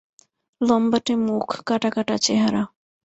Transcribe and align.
লম্বাটে 0.61 1.13
মুখ, 1.25 1.47
কাটা-কাটা 1.67 2.15
চেহারা। 2.17 2.61